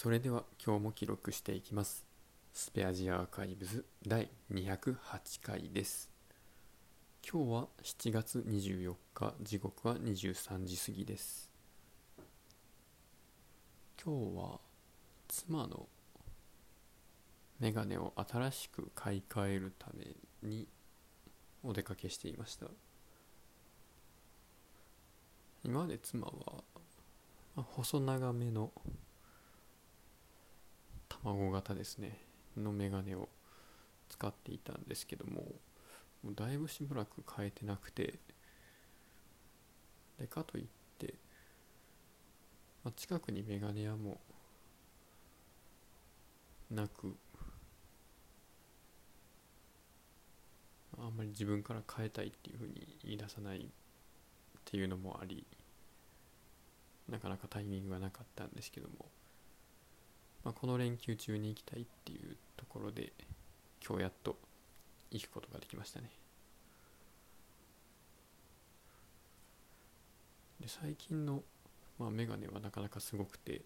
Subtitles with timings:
[0.00, 2.06] それでは今日も記録していきます。
[2.52, 4.94] スペアジアアーカイブズ第208
[5.42, 6.08] 回です。
[7.28, 11.50] 今日は7月24日時刻は23時過ぎです。
[14.00, 14.60] 今日は
[15.26, 15.88] 妻の
[17.58, 20.14] メガネを新しく買い替えるため
[20.48, 20.68] に
[21.64, 22.66] お出かけしていました。
[25.64, 26.62] 今まで妻は
[27.56, 28.70] 細長めの
[31.34, 32.18] 卵型ですね。
[32.56, 33.28] のメガネを
[34.08, 35.42] 使っていたんですけども
[36.22, 38.14] もうだいぶしばらく変えてなくて
[40.18, 40.64] でかといっ
[40.98, 41.14] て、
[42.84, 44.18] まあ、近くにメガネ屋も
[46.70, 47.14] なく
[50.98, 53.60] あんまり自分から変えたいっていうふうに言い出さないっ
[54.64, 55.46] ていうのもあり
[57.08, 59.06] なかなかタイミングがなかったんですけども
[60.44, 63.12] まあ、この連休中に行きたいっていうところで
[63.86, 64.36] 今日やっと
[65.10, 66.10] 行くことができましたね。
[70.60, 71.42] で最近の、
[71.98, 73.62] まあ、メガネはなかなかすごくて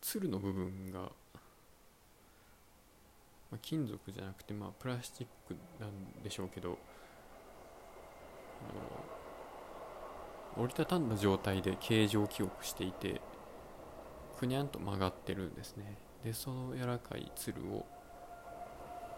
[0.00, 1.08] つるの部分が、ま
[3.52, 6.78] あ、金属じゃなくてまあプラスチックなんでしょうけど
[10.56, 13.20] あの折りたたんだ状態で形状記憶していて
[14.44, 15.96] くにゃんと曲がってるんですね。
[16.22, 17.86] でその柔らかいつるを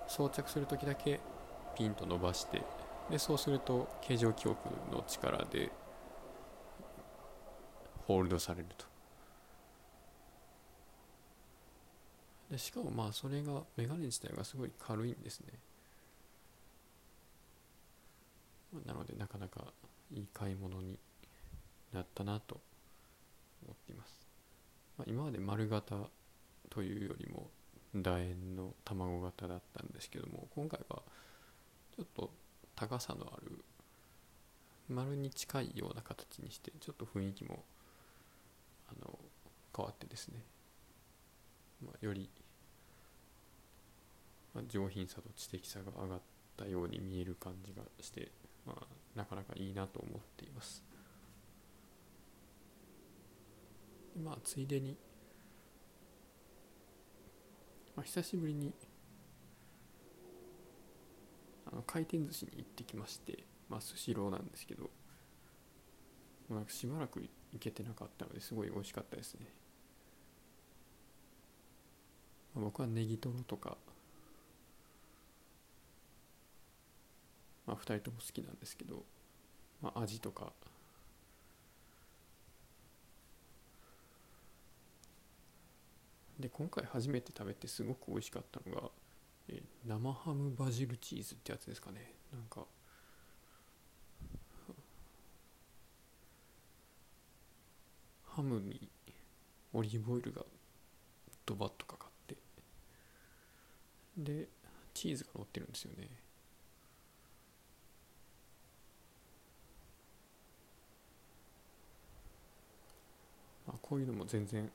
[0.08, 1.20] 装着する時だけ
[1.76, 2.62] ピンと伸ばして
[3.10, 5.70] でそうすると形状記憶の力で
[8.06, 8.86] ホールドされると。
[12.50, 15.46] でしかもまあそれがメガネ自体がすごい軽いんですね。
[18.84, 19.64] なのでなかなか
[20.12, 20.98] いい買い物に
[21.92, 22.60] なったなと
[23.64, 24.25] 思っています。
[24.98, 25.96] まあ、今まで丸型
[26.70, 27.48] というよりも
[27.94, 31.02] 楕円の卵型だったんですけども今回は
[31.96, 32.30] ちょっと
[32.74, 33.64] 高さのある
[34.88, 37.64] 丸に近いような形にしてちょっと雰囲気も
[38.88, 39.18] あの
[39.76, 40.40] 変わってですね、
[41.84, 42.28] まあ、より、
[44.54, 46.20] ま、上品さと知的さが上がっ
[46.56, 48.30] たように見える感じがして、
[48.66, 48.86] まあ、
[49.16, 50.82] なかなかいいなと思っています。
[54.22, 54.96] まあついでに、
[57.94, 58.72] まあ、久しぶりに
[61.70, 64.90] あの回転寿司に行ってきましてまあスシローなんですけど
[66.48, 67.28] なんかしばらく行
[67.58, 69.46] けてなかったのですごい美味しかったですね、
[72.54, 73.76] まあ、僕はネギトロとか
[77.66, 79.02] まあ2人とも好きなんですけど、
[79.82, 80.52] まあ、味とか
[86.38, 88.90] で今回初めて食べてすごく美味しかったのが、
[89.48, 92.12] え生ハムバジルチーズってやつですかね。
[92.32, 92.66] なんか
[98.36, 98.90] ハムに
[99.72, 100.42] オリーブオイルが
[101.46, 102.36] ドバッとかかって
[104.18, 104.48] で
[104.92, 106.08] チーズが乗ってるんですよね。
[113.66, 114.70] まあこういうのも全然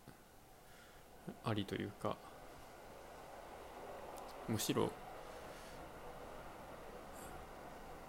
[1.44, 2.18] ありというか
[4.48, 4.92] むしろ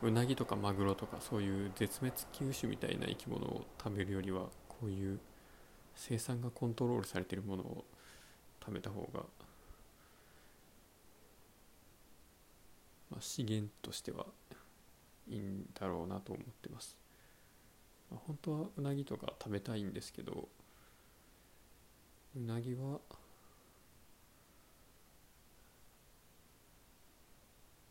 [0.02, 5.20] うなぎとかマグロとかそういう絶滅危惧種みたいな生き物を食べるよりはこういう
[5.94, 7.84] 生産がコントロールされているものを
[8.64, 9.20] 食べた方が、
[13.10, 14.26] まあ、資源としては
[15.28, 16.96] いいんだろうなと思ってます、
[18.10, 20.48] まあ、本当はうなぎとか食べたいんですけど
[22.34, 23.00] うなぎは？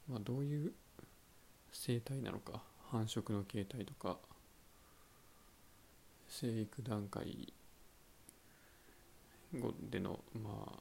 [0.10, 0.74] まあどういう
[1.72, 2.64] 生態なのか？
[2.90, 4.18] 繁殖の形態とか？
[6.28, 7.54] 生育段階？
[9.90, 10.80] でのまあ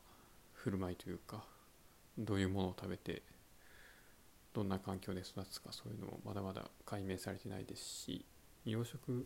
[0.54, 1.44] 振る舞いというか？
[2.16, 3.22] どういうものを食べて？
[4.54, 5.70] どんな環境で育つか？
[5.72, 8.24] そういうのもまだまだ解明されてないですし
[8.64, 9.24] 養殖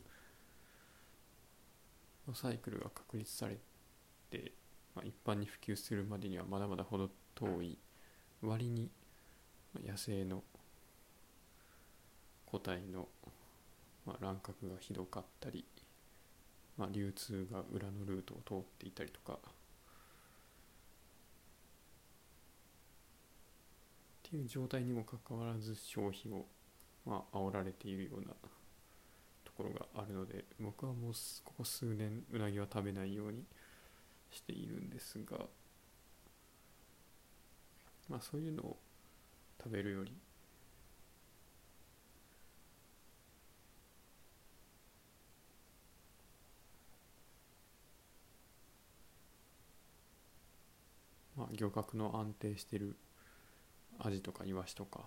[2.27, 3.61] のサイクルが確立されて、
[4.95, 7.79] まあ、一般に普及するまでにはまだまだ程遠い
[8.43, 8.91] 割に
[9.85, 10.43] 野生の
[12.47, 13.09] 個体の、
[14.07, 15.65] まあ、乱獲がひどかったり、
[16.77, 19.39] まあ、流通が裏のルートを通っていたりとかっ
[24.31, 26.47] ていう状態にもかかわらず消費を、
[27.05, 28.29] まあ煽られているような
[29.45, 31.13] ところがあるので僕はもう
[31.45, 33.45] ここ数年うなぎは食べないように
[34.35, 35.39] しているんですが
[38.09, 38.77] まあそういうのを
[39.63, 40.13] 食べるより
[51.37, 52.97] まあ漁獲の安定してる
[53.99, 55.01] アジとかイワシとか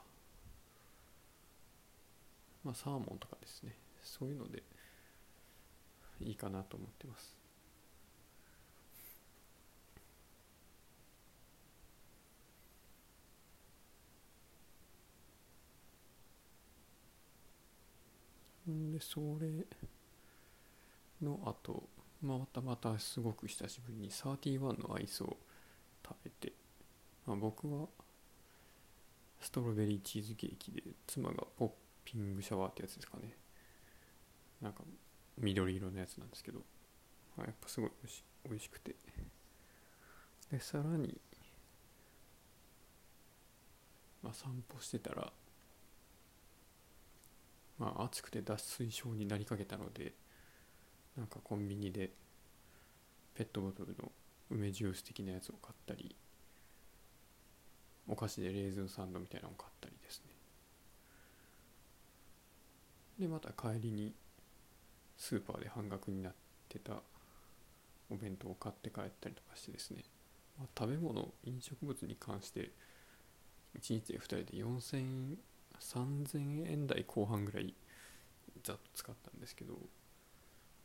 [2.63, 3.75] まあサーモンとかですね。
[4.03, 4.63] そういうので
[6.21, 7.46] いいかなと思ってます。
[18.67, 19.65] でそれ
[21.21, 21.83] のあと
[22.21, 25.37] またまたすごく久しぶりに31のアイスを
[26.05, 26.51] 食べて、
[27.25, 27.87] まあ、僕は
[29.39, 31.71] ストロベリーチーズケーキで妻がポッ
[32.03, 33.35] ピングシャワーってやつですかね。
[34.61, 34.79] なんか
[35.37, 36.59] 緑色のやつなんですけど、
[37.37, 38.95] まあ、やっぱすごいおいし美味しくて。
[40.51, 41.19] でさらに、
[44.23, 45.31] まあ、散歩してたら
[47.79, 50.13] まあ暑くて脱水症になりかけたので
[51.17, 52.11] なんかコンビニで
[53.35, 54.11] ペットボトルの
[54.49, 56.15] 梅ジュース的なやつを買ったり
[58.07, 60.31] お菓子でレーズンサンドみたいなのを買ったりですね。
[63.19, 64.13] でまた帰りに
[65.17, 66.33] スーパーで半額になっ
[66.69, 66.93] てた
[68.09, 70.03] お弁当を買って帰ったりとかしてですね、
[70.57, 72.71] まあ、食べ物飲食物に関して
[73.79, 75.37] 1日で2人で4000円
[75.79, 77.73] 3000円台後半ぐらい
[78.63, 79.73] ざっと使ったんですけど、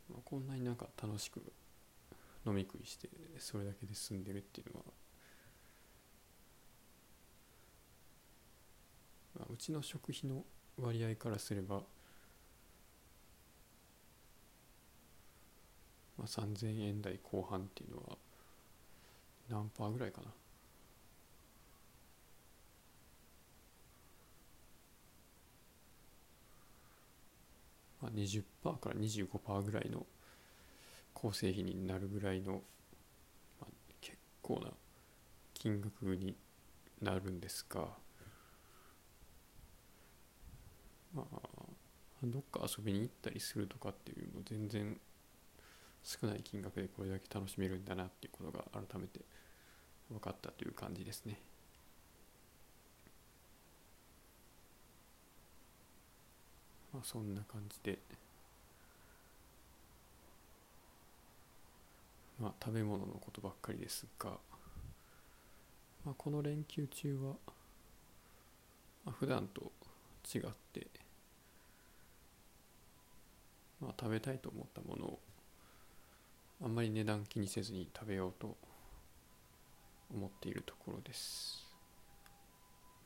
[0.09, 1.41] まあ、こんなになんか楽しく
[2.45, 4.85] 飲み食いしてそれだけで済んでるっていうのは、
[9.39, 10.43] まあ、うちの食費の
[10.77, 11.81] 割合からすれば、
[16.17, 18.17] まあ、3000円台後半っていうのは
[19.49, 20.27] 何パーぐらいかな。
[28.03, 28.43] まあ、20%
[28.79, 30.05] から25%ぐらいの
[31.13, 32.61] 構成費になるぐらいの、
[33.61, 33.65] まあ、
[34.01, 34.71] 結構な
[35.53, 36.35] 金額に
[37.01, 37.87] なるんですが
[41.15, 41.37] まあ
[42.23, 44.99] どっか遊びに行ったりするとかっていうの全然
[46.03, 49.21] 少ない金額でこれだけ楽しめるんだなっていうことが改めて
[50.09, 51.39] 分かったという感じですね。
[56.93, 57.97] まあそんな感じで
[62.39, 64.31] まあ食べ物のことばっかりですが、
[66.05, 67.21] まあ、この連休中は、
[69.05, 69.71] まあ、普段と
[70.33, 70.41] 違っ
[70.71, 70.87] て
[73.81, 75.19] まあ食べたいと思ったものを
[76.63, 78.55] あんまり値段気にせずに食べようと
[80.13, 81.65] 思っているところです。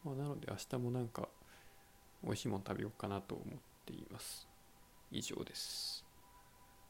[0.04, 1.28] まあ、なので明日もなんか
[2.24, 3.48] 美味しいもの食べようかなと思っ
[3.88, 4.46] っています。
[5.12, 6.07] 以上です。